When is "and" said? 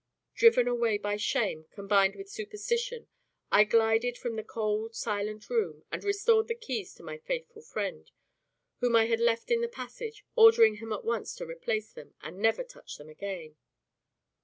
5.91-6.03, 12.19-12.39